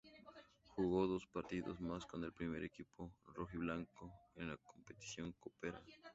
Jugó 0.75 1.05
dos 1.05 1.27
partidos 1.27 1.79
más 1.79 2.07
con 2.07 2.23
el 2.23 2.33
primer 2.33 2.63
equipo 2.63 3.13
rojiblanco 3.35 4.11
en 4.35 4.47
la 4.47 4.57
competición 4.57 5.31
copera. 5.33 5.79